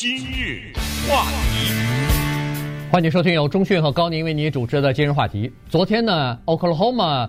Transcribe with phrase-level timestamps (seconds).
[0.00, 0.72] 今日
[1.06, 1.74] 话题，
[2.90, 5.52] 欢迎收听由中讯和高宁为你主持的今日话题。
[5.68, 7.28] 昨天呢，Oklahoma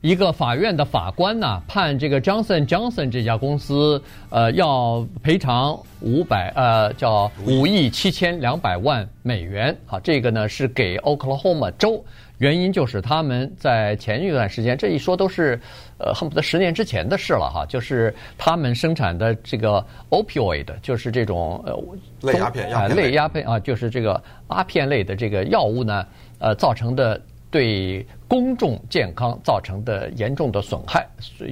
[0.00, 12.04] 一个法院的法官呢判这个 Johnson Johnson 这家公司呃要赔偿五百呃叫五亿七千两百万美元好，这个呢是给 Oklahoma 州。
[12.38, 15.60] 原因就是他们在前一段时间，这一说都是，
[15.98, 17.66] 呃，恨不得十年之前的事了哈。
[17.66, 21.76] 就是他们生产的这个 opioid，就是这种呃
[22.22, 26.06] 类鸦片，啊，类鸦片啊，就是这个阿片类的这个药物呢，
[26.38, 31.04] 呃，造成的对公众健康造成的严重的损害，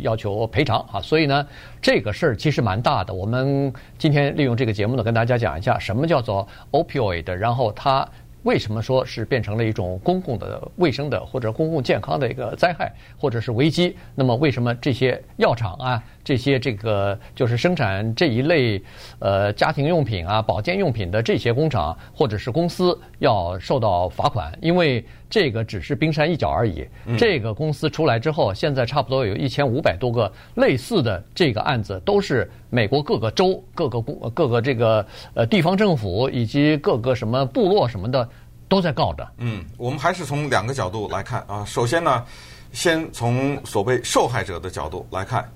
[0.03, 1.01] 要求赔偿啊。
[1.01, 1.45] 所以呢，
[1.83, 3.13] 这个事儿其实蛮大的。
[3.13, 8.09] 我们今天利用这个节目呢，跟大家讲一下什么叫做 opioid，然后它。
[8.47, 13.97] 为什么说是变成了一种公共的卫生的或者公共健康的一个灾害或者是危机？
[14.15, 18.83] 那么为什么这些药厂啊，这些这个就是生产这一类
[19.21, 24.53] 呃家庭用品啊、保健用品的这些工厂或者是公司要受到罚款？
[24.61, 26.85] 因为这个只是冰山一角而已。
[27.17, 38.29] 这个公司出来之后，现在差不多有一千五百多个类似的这个案子，都是美国各个州、各个公、各个这个呃地方政府以及各个什么部落什么的
[38.69, 39.25] 都在告的。
[39.39, 41.65] 嗯，我们还是从两个角度来看啊。
[41.65, 42.25] 首先呢，
[42.73, 45.49] 先从所谓受害者的角度来看，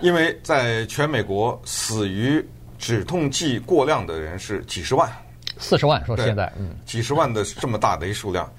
[0.00, 2.44] 因为在全美国死于
[2.78, 5.10] 止痛剂过量的人是几十万，
[5.58, 8.50] 四十万说现在，嗯，几十万的这么大的一数量。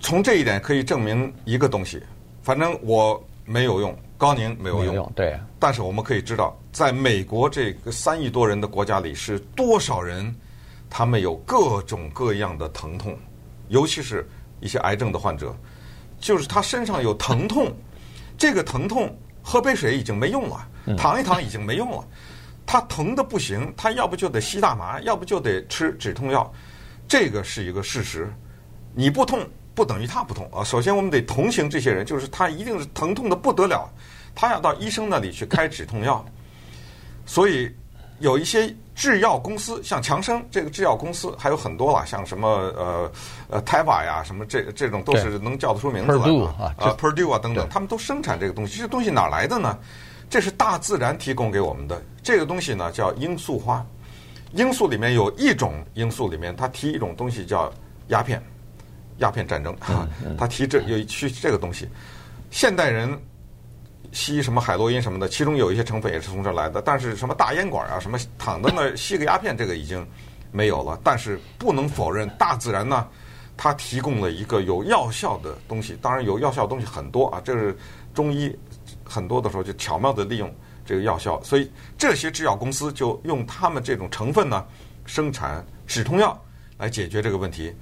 [0.00, 2.02] 从这一点可以证明一个东西，
[2.42, 5.38] 反正我没有用，高宁没有用，没有用，对。
[5.58, 10.34] 但是我们可以知道，在美国这个三亿多人的国家里，是多少人，
[10.90, 13.16] 他们有各种各样的疼痛，
[13.68, 14.28] 尤其是
[14.60, 15.54] 一些癌症的患者，
[16.20, 17.72] 就是他身上有疼痛，
[18.36, 19.16] 这个疼痛
[19.48, 20.66] 喝杯水已经没用了，
[20.98, 22.04] 躺一躺已经没用了，
[22.66, 26.52] 他疼的不行，他要不就得吸大麻，要不就得吃止痛药，
[27.06, 28.28] 这个是一个事实，
[28.92, 29.46] 你不痛。
[29.76, 30.64] 不等于他不痛啊！
[30.64, 33.86] 首先，我们得同情这些人，就是他一定是疼痛的不得了，
[34.34, 36.24] 他要到医生那里去开止痛药。
[37.26, 37.70] 所以，
[38.18, 43.10] 有一些制药公司，像强生这个制药公司还有很多啦，像什么呃
[43.48, 46.46] 呃 Teva 呀，什么这这种都是能叫得出名字来的
[46.78, 48.78] 啊，Purdue 啊等等，他们都生产这个东西。
[48.78, 49.78] 这东西哪来的呢？
[50.28, 52.02] 这是大自然提供给我们的。
[52.22, 53.84] 这个东西呢叫罂粟花，
[54.54, 57.72] 罂粟里面有一种罂粟里面，它提一种东西叫
[58.08, 58.42] 鸦片。
[59.18, 60.06] 鸦片战争啊，
[60.36, 61.88] 它提这有去这个东西，
[62.50, 63.18] 现代人
[64.12, 66.80] 吸什么海洛因什么的，其中有一些成分也是从这来的。
[66.82, 70.06] 但是什么大烟管啊，什么躺在那儿吸个鸦片，这个已经
[70.50, 70.98] 没有了。
[71.04, 73.06] 但是不能否认，大自然呢，
[73.56, 75.96] 它提供了一个有药效的东西。
[76.00, 77.76] 当然有药效的东西很多啊，这是
[78.14, 78.56] 中医
[79.04, 84.64] 很多的时候就巧妙地利用这个药效，所以这些制药公司就用他们这种成分呢，
[85.04, 86.38] 生产止痛药
[86.78, 87.74] 来解决这个问题。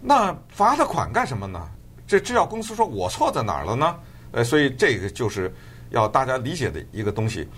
[0.00, 1.68] 那罚他款干什么呢？
[2.04, 3.96] 这制药公司说我错在哪儿了呢？
[4.32, 5.52] 呃，所以这个就是
[5.90, 7.48] 要大家理解的一个东西。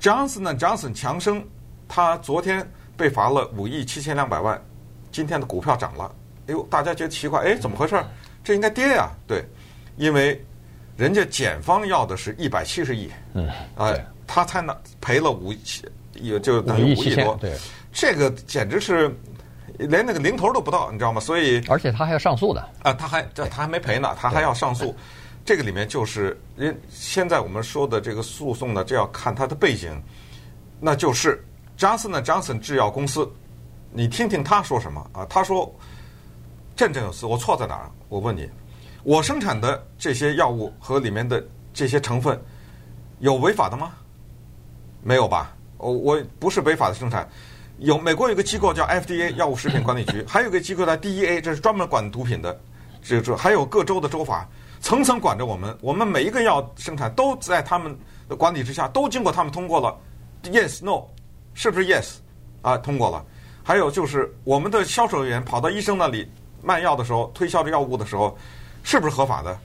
[0.00, 1.44] Johnson & Johnson 强生，
[1.86, 4.60] 他昨天被罚了五亿七千两百万，
[5.12, 6.14] 今天的股票涨了。
[6.46, 8.02] 哎呦，大家觉得奇怪，哎，怎么回事？
[8.42, 9.10] 这应该跌呀？
[9.26, 9.44] 对，
[9.96, 10.42] 因为
[10.96, 15.60] 人家检方要的是一百七十亿，嗯，哎，他才能赔了五亿，
[16.14, 17.54] 也就等于五亿多，对，
[17.92, 19.14] 这个简直是。
[19.78, 21.18] 连那个零头都不到，你知道吗？
[21.18, 24.94] 所以而且他还要上诉的啊，他还这他还没赔呢，他还要上诉。
[25.44, 29.90] 这个里面就是人现在我们说的这个诉讼呢，这要看他的背景，
[30.78, 31.42] 那就是
[31.76, 33.28] Johnson & Johnson 制药公司，
[33.92, 35.26] 你听听他说什么啊？
[35.28, 35.74] 他说
[36.76, 37.90] 振振有词，我错在哪儿？
[38.08, 38.48] 我问你，
[39.02, 42.40] 我生产的这些药物和里面的这些成分
[43.18, 43.92] 有违法的吗？
[45.02, 45.56] 没有吧？
[45.78, 47.28] 我我不是违法的生产。
[47.78, 52.60] 有美国有个机构叫 FDA 药物食品管理局，还有个机构叫 DEA，这是专门管毒品的。
[53.02, 54.46] 这这还有各州的州法，
[54.80, 55.76] 层层管着我们。
[55.80, 57.96] 我们每一个药生产都在他们
[58.28, 59.96] 的管理之下，都经过他们通过了。
[60.44, 61.04] Yes, No，
[61.54, 62.14] 是不是 Yes？
[62.62, 63.24] 啊，通过了。
[63.62, 66.28] 还有就是我们的销售人员跑到医生那里
[66.62, 68.36] 卖药的时候，推销这药物的时候，
[68.82, 69.56] 是不是合法的？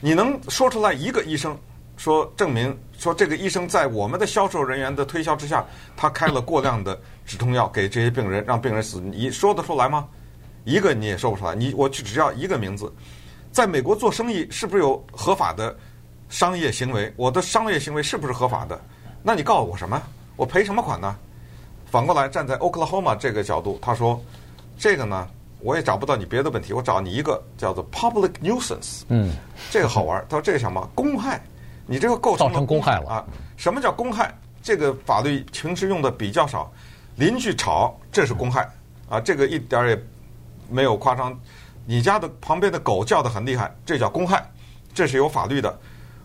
[0.00, 1.56] 你能说出来一个医生？
[1.96, 5.62] 说证明说这个医生在我们的销售人员的推销之下，
[5.94, 9.02] 他开了过量的止痛药给这些病人，让病人死。
[9.02, 10.08] 你说得出来吗？
[10.64, 11.54] 一个你也说不出来。
[11.54, 12.90] 你我只要一个名字，
[13.52, 15.76] 在美国做生意是不是有合法的
[16.28, 17.12] 商业行为？
[17.16, 18.80] 我的商业行为是不是合法的？
[19.22, 20.00] 那你告诉我什么？
[20.36, 21.16] 我赔什么款呢？
[21.86, 24.22] 反过来站在 Oklahoma 这个角度，他说
[24.78, 25.28] 这个呢，
[25.60, 29.02] 我也找不到你别的问题，我找你一个叫做 public nuisance。
[29.08, 29.34] 嗯，
[29.70, 30.24] 这个好玩。
[30.28, 31.42] 他说这个什么公害？
[31.86, 33.26] 你这个构成了造成公害了啊？
[33.56, 34.32] 什么叫公害？
[34.62, 36.70] 这个法律平时用的比较少，
[37.16, 38.70] 邻居吵，这是公害
[39.08, 40.00] 啊，这个一点儿也
[40.68, 41.36] 没有夸张。
[41.90, 44.48] 你家的旁边的狗叫得很厉害，这叫公害，
[44.94, 45.76] 这是有法律的。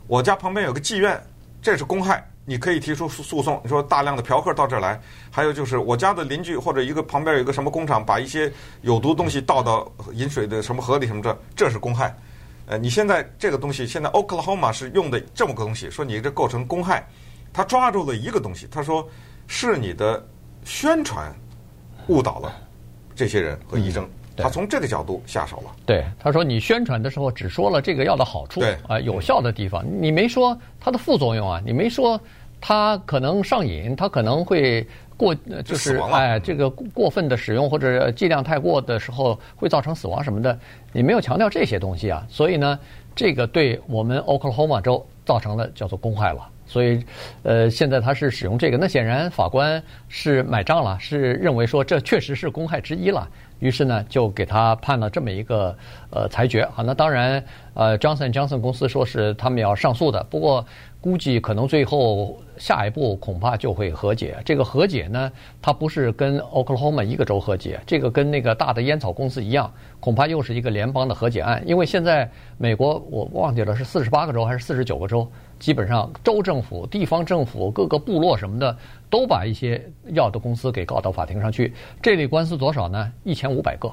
[0.05, 1.19] 我家旁边有个妓院，
[1.59, 3.59] 这是公害，你可以提出诉诉讼。
[3.63, 5.01] 你说大量的嫖客到这儿来，
[5.31, 8.53] 还有就是我家的邻居或者一个旁边有一个什么工厂，把一些
[8.83, 12.15] 有毒东西倒到饮水的什么河里什么这，这是公害。
[12.67, 17.07] 呃，你现在这个东西，现在 Oklahoma 是用的这么个东西，说你这构成公害，
[17.51, 19.09] 他抓住了一个东西，他说
[19.47, 20.23] 是你的
[20.63, 21.35] 宣传
[22.05, 22.53] 误导了
[23.15, 24.07] 这些人和医生。
[24.43, 25.71] 他从这个角度下手了。
[25.85, 28.77] 对，他说你宣传的时候只说了这个药的好处，对。
[28.87, 32.19] 啊，有效的地方，你没说它的副作用啊，你没说
[32.59, 34.85] 它可能上瘾，它可能会
[35.17, 35.33] 过，
[35.63, 40.57] 就是哎，这个过分的使用或者剂量太过的时候会造成死亡什么的，
[40.91, 42.79] 你没有强调这些东西啊，所以呢，
[43.15, 46.49] 这个对我们 Oklahoma 州造成了叫做公害了。
[46.67, 47.05] 所以，
[47.43, 53.27] 呃，现在他是使用这个，那显然法官是买账了，是认为说这确实是公害之一了。
[53.65, 55.75] 于是呢，就给他判了这么一个
[56.11, 56.83] 呃裁决啊。
[56.85, 60.63] 那当然，呃，Johnson Johnson 公司说是他们要上诉的，不过
[61.01, 64.37] 估计可能最后下一步恐怕就会和解。
[64.45, 65.31] 这个和解呢，
[65.63, 71.63] 它不是跟 Oklahoma 一个州和解，这个跟那个大的烟草公司一样，恐怕又是一个联邦的和解案。
[71.65, 72.29] 因为现在
[72.59, 75.27] 美国我忘记了是四十八个州还是四十九个州，
[75.59, 78.77] 基本上州政府、地方政府、各个部落什么的。
[79.07, 81.71] 都把一些药的公司给告到法庭上去，
[82.01, 83.09] 这类官司多少呢？
[83.23, 83.89] 一千五百个。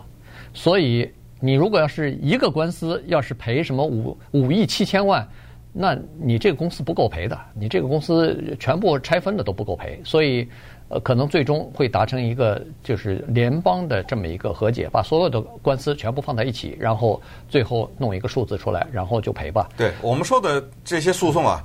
[0.53, 5.29] 所以你如果要是一个官司，要是赔什么五五亿七千万，
[5.73, 10.01] 那你这个公司不够赔的，你这个公司全部拆分的都不够赔。
[10.03, 10.49] 所以，
[10.93, 19.69] 呃，可能最终会达成一个就是联邦的这么一个和解，把所有的官司全部放在一起，然后最后弄一个数字出来，然后就赔吧。
[19.77, 21.65] 对我们说的这些诉讼啊。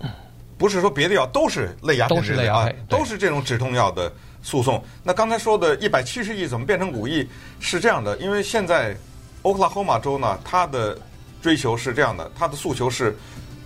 [0.57, 4.83] 不是说别的药都是类鸦片之类啊，都是这种止痛药的诉讼。
[5.03, 7.27] 那刚才说的一百七十亿怎么变成五亿？
[7.59, 8.97] 是这样的，因为现在
[9.43, 10.97] 欧克拉荷马州呢，它的
[11.43, 13.15] 追求是这样的，它的诉求是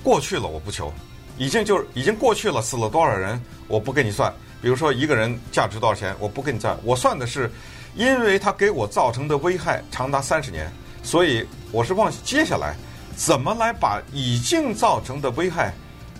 [0.03, 0.91] 过去了我不求，
[1.37, 4.29] 已经就是已经过去了，死了多少人我不跟你算。
[4.61, 7.51] 比如说一个人价值多少钱，我不跟你算，我算的是
[7.95, 10.71] 因为他给我造成的危害长达三十年，
[11.03, 12.75] 所以我是往接下来
[13.15, 15.73] 怎么来把已经造成的危害。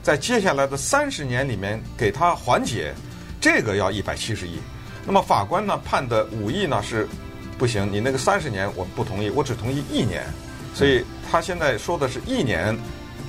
[0.03, 2.91] 在接下来的三十年里面给他缓解，
[3.39, 4.59] 这个要一百七十亿。
[5.05, 7.07] 那么法官呢判的五亿呢是
[7.57, 10.23] 不行，你那个三十年我不同意，我只同意一年。
[10.73, 12.75] 所以他现在说的是一年，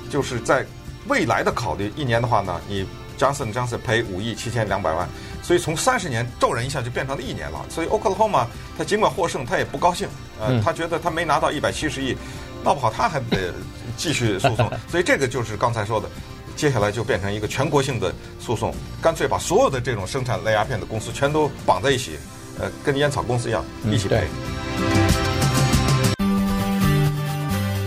[0.08, 0.64] 就是在
[1.08, 2.86] 未来的考虑，一年的话呢，你
[3.22, 5.08] Johnson Johnson 赔五亿七千两百万。
[5.42, 7.64] 所以从三十年骤然一下就变成了一年了。
[7.68, 8.46] 所以 Oklahoma
[8.76, 10.08] 他尽管获胜，他也不高兴，
[10.40, 12.16] 呃，他觉得他没拿到一百七十亿，
[12.64, 13.52] 闹不好他还得
[13.96, 14.70] 继续诉讼。
[14.90, 16.08] 所以这个就是刚才说的。
[16.54, 22.18] 接下来就变成一个全国性的诉讼，干脆把所有的这种生产类鸦片的公司全都绑在一起，
[22.60, 24.28] 呃，跟烟草公司一样一起赔。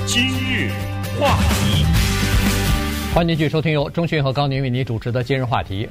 [0.08, 0.72] 今日
[1.20, 1.86] 话题，
[3.16, 5.88] 欢迎继续收听由钟迅和高宁为你主持的今日话题。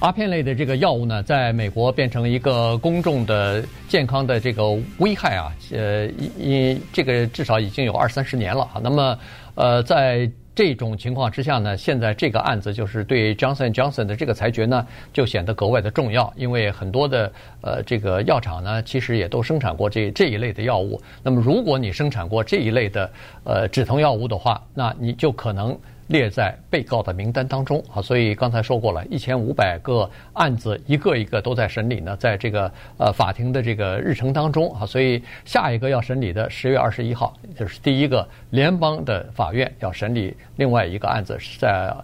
[0.00, 4.62] 阿片类的这个药物呢，在美国变成一个公众的健康的这个
[4.98, 6.06] 危害啊，呃，
[6.38, 8.68] 因这个至少已经有二三十年了。
[8.82, 9.18] 那么，
[9.54, 17.32] 呃，在这种情况之下呢，现在这个案子就是对 Johnson Johnson 的这个裁决呢，就显得格外的重要，因为很多的
[17.62, 21.00] 呃这个药厂呢，其实也都生产过这这一类的药物。
[21.22, 23.10] 那么，如果你生产过这一类的
[23.44, 25.74] 呃止疼药物的话，那你就可能。
[26.08, 41.94] 列在被告的名单当中啊，所以刚才说过了，一千五百个案子，一个一个都在审理呢，在这个呃法庭的这个日程当中啊，所以下一个要审理的十月二十一号，就是第一个联邦的法院要审理另外一个案子是在。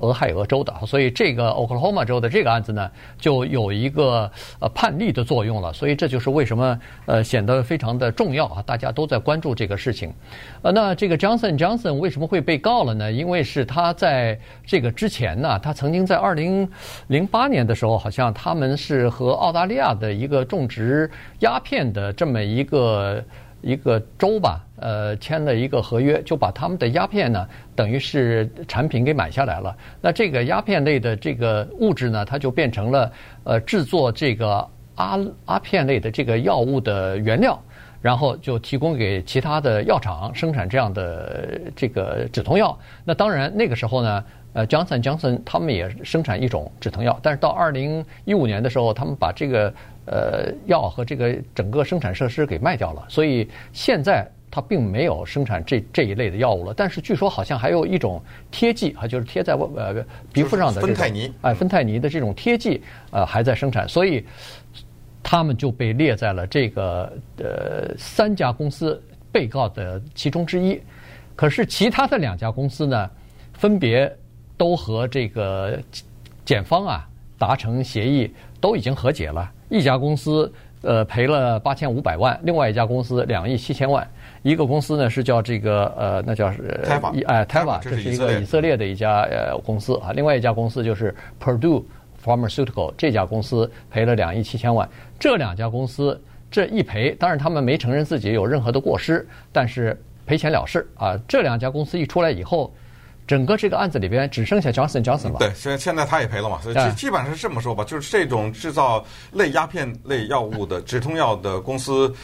[0.00, 5.72] 俄亥俄州的，所以这个 Oklahoma 州的这个案子呢，就有一个呃判例的作用了。
[5.72, 10.12] 所以这就是为什么呃显得非常的重要啊，大家都在关注这个事情。
[10.62, 13.10] 呃，那这个 Johnson Johnson 为什么会被告了呢？
[13.12, 16.68] 因为是他在这个之前呢，他曾经在二零
[17.08, 23.22] 零八年的时候，好像他们是和澳大利亚的一个种植鸦片的这么一个。
[23.62, 29.76] 一个州吧，呃，签了一个合约，就把他们的鸦片呢，等于是产品给买下来了。
[30.00, 33.12] 那这个鸦片类的这个物质呢，它就变成了
[33.44, 37.62] 呃制作这个阿阿片类的这个药物的原料，
[38.00, 42.78] 然后就提供给其他的药厂生产这样的这个止痛药。
[43.04, 49.72] 那当然那个时候呢，呃，Johnson Johnson 他们也生产一种止疼药，但是到二零一五年的时候，他们把这个。
[50.06, 56.74] 呃，药和这个整个生产设施给卖掉了，所以现在它并没有生产这这一类的药物了。
[56.76, 64.24] 但是据说好像还有一种贴剂啊，就是贴在呃皮肤上的芬太尼，哎，芬太尼的这种贴剂呃还在生产，所以。
[65.22, 70.80] 他们就被列在了这个呃三家公司被告的其中之一。
[71.36, 73.10] 可是其他的两家公司呢，
[73.52, 74.10] 分别
[74.60, 75.80] 都和这个
[76.44, 79.50] 检方啊达成协议，都已经和解了。
[79.70, 80.52] 一家公司
[80.82, 84.06] 呃赔了八千五百万，另外一家公司两亿七千万。
[84.42, 86.78] 一个公司呢是叫这个呃，那叫是
[87.26, 90.12] 哎，Teva，这是一个以色列的一家呃公司啊。
[90.12, 91.82] 另外一家公司就是 Purdue
[92.22, 94.86] Pharmaceutical，这家公司赔了两亿七千万。
[95.18, 101.18] 这两家公司这一赔，当然他们没承认自己有任何的过失，但是赔钱了事啊。
[101.26, 102.70] 这两家公司一出来以后，
[103.26, 105.38] 整个这个案子里边只剩下 Johnson Johnson 了。
[105.38, 112.14] 对，现现在他也赔了嘛，所以基基本上是这么说吧，就是这种制造类鸦片类药物的止痛药的公司，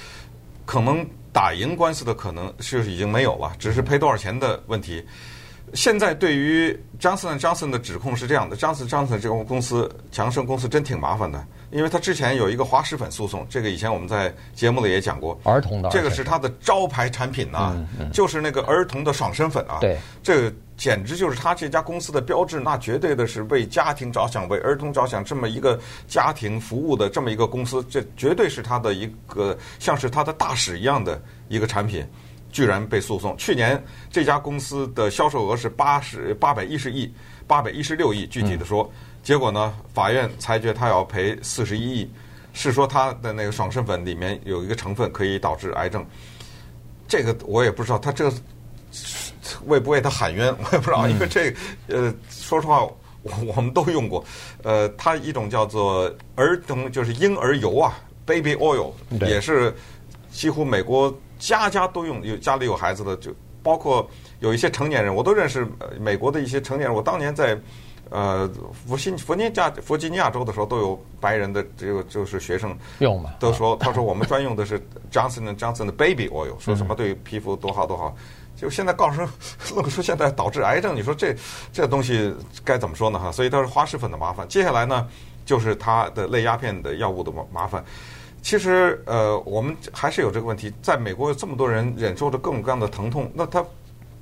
[0.64, 1.06] 可能。
[1.36, 5.04] 打赢官司的可能是已经没有了，只是赔多少钱的问题。
[5.74, 15.38] 现在对于 Johnson Johnson 的指控是这样的：Johnson Johnson 这个公司，强生公司真挺麻烦的，因为他之前有一个滑石粉诉讼，这个以前我们在节目里也讲过。
[15.44, 19.78] 儿童的，这个是他的招牌产品呐、啊嗯嗯，就是那个儿童的爽身粉啊。
[19.80, 20.52] 对，这个。
[20.76, 31.18] 简直就是他这家公司的标志，那绝对的是为家庭着想、为儿童着想，这么一个家庭服务的这么一个公司，这绝对是他的一个像是他的大使一样的
[31.48, 32.06] 一个产品，
[32.56, 33.36] 居然被诉讼。
[33.36, 37.12] 去年这家公司的销售额是八十八百一十亿、
[37.46, 38.90] 八百一十六亿，具体的说，
[39.22, 42.10] 结果呢，法院裁决他要赔四十一亿，
[42.54, 46.02] 是说他的那个爽身粉里面有一个成分可以导致癌症，
[47.06, 48.32] 这个我也不知道他这个。
[49.66, 51.54] 为不为他喊冤，我也不知道，因为这
[51.88, 52.82] 呃，说实话，
[53.22, 54.24] 我我们都用过，
[54.62, 57.94] 呃，它一种叫做儿童就是婴儿油啊
[58.24, 59.72] ，baby oil，也是
[60.36, 64.06] 几乎美国家家都用，有家里有孩子的，就包括
[64.40, 65.66] 有一些成年人，我都认识
[65.98, 66.94] 美国的一些成年人。
[66.94, 67.58] 我当年在
[68.10, 68.46] 呃
[68.86, 74.78] 弗新弗尼加弗吉尼亚州的时候，都有白人的这个就是学生用嘛，都说他说我们专用的是
[75.10, 78.14] Johnson Johnson 的 baby oil，说什么对皮肤多好多好。
[78.54, 79.26] 就现在告诉
[79.58, 81.34] 说， 说现在导致癌症，你说这
[81.72, 83.18] 这东西该怎么说呢？
[83.18, 84.46] 哈，所以它是花石粉的麻烦。
[84.48, 85.08] 接下来呢，
[85.46, 87.82] 就是它的类鸦片的药物的麻麻烦。
[88.46, 93.64] 其实呃，我们还是有这个问题，在美国有这么多人忍受着各种各样的疼痛，那他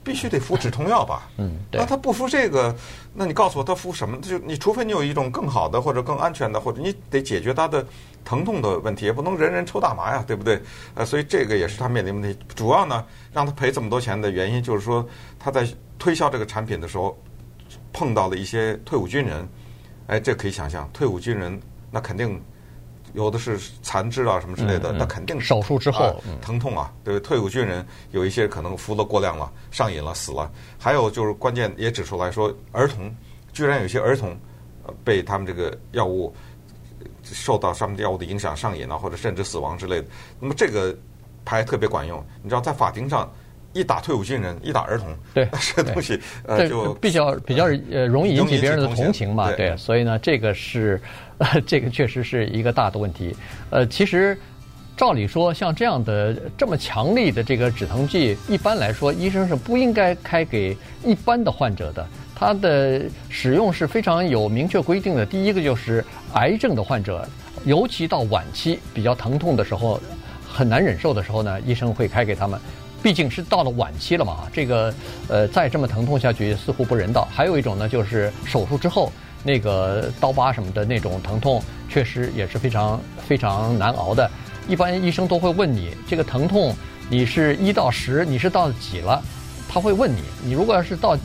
[0.03, 1.29] 必须得服止痛药吧？
[1.37, 2.75] 嗯，那他不服这个，
[3.13, 4.17] 那你告诉我他服什么？
[4.23, 7.87] 就你除非你有一种更好的或者更安全的，或者你得解决他的
[8.25, 10.59] 疼痛的问题，也不能人人抽大麻呀，对不对？
[10.95, 12.39] 呃，所以这个也是他面临问题。
[12.55, 13.05] 主要呢。
[13.31, 15.07] 让他赔这么多钱的原因，就是说
[15.39, 17.15] 他在推销这个产品的时候
[17.93, 19.47] 碰到了一些退伍军人，
[20.07, 22.41] 哎，这可以想象，退伍军人那肯定
[23.15, 30.51] 有的是残肢啊什么之类的，那肯定手术之后疼痛啊，对，退伍军人有一些可能服了过量了，上瘾了，死了。
[30.79, 33.11] 还有就是关键也指出来说，儿童
[33.53, 34.37] 居然有些儿童
[35.03, 36.35] 被他们这个药物
[37.23, 40.09] 受到上面药物的影响上瘾了，或者甚至死亡之类的。
[40.39, 40.95] 那么这个。
[41.47, 43.31] 牌特别管用，你知道，在法庭上
[43.75, 50.99] 一打退伍军人，一打儿童， 对这东西呃就比较比较呃容易引起别人的同情嘛，对，所以呢，这个是
[51.39, 53.35] 呃这个确实是一个大的问题。
[53.71, 54.39] 呃，其实
[54.97, 65.27] 照理说，像这样的这么强力的这个止疼剂，一般来说医生是不应该开给一般的患者的，它的使用是非常有明确规定的。
[65.27, 67.29] 第一个就是癌症的患者，
[67.65, 70.01] 尤其到晚期比较疼痛的时候。
[70.57, 72.61] 很难忍受的时候呢，医生会开给他们，
[73.03, 74.47] 毕竟是到了晚期了嘛。
[74.53, 74.95] 这个
[75.27, 77.27] 呃，再这么疼痛下去似乎不人道。
[77.33, 79.11] 还有一种呢，就是手术之后
[79.45, 84.29] 那个刀疤什么的那种疼痛，确实也是非常非常难熬的。
[84.67, 86.75] 一般医生都会问你，这个疼痛
[87.09, 89.23] 你是一到十，你是到几了？
[89.69, 91.17] 他会问你，你如果要是到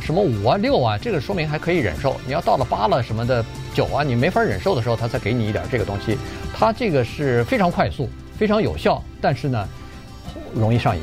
[0.00, 2.16] 什么五啊六啊，这个说明还可以忍受。
[2.24, 3.44] 你要到了八了什么的
[3.74, 6.16] 九啊，你没法忍受的时候，他才给你一点这个东西。
[6.54, 8.08] 他这个是非常快速。
[8.38, 9.66] 非常有效，但是呢，
[10.54, 11.02] 容易上瘾。